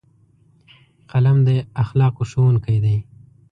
قلم 1.11 1.37
د 1.47 1.49
اخلاقو 1.83 2.23
ښوونکی 2.31 2.77
دی 2.85 2.97